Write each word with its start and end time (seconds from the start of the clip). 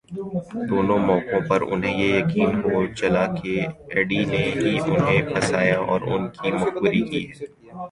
دونوں 0.69 0.99
موقعوں 1.09 1.41
پر 1.49 1.59
انھیں 1.71 1.95
یہ 1.97 2.09
یقین 2.15 2.51
ہو 2.63 2.77
چلا 2.97 3.25
کہ 3.35 3.53
ایڈی 3.93 4.21
نے 4.25 4.43
ہی 4.55 4.71
انھیں 4.87 5.21
پھنسایا 5.21 5.77
اور 5.89 6.01
ان 6.13 6.23
کی 6.35 6.51
مخبری 6.51 7.01
کی 7.01 7.21
ہے۔ 7.29 7.45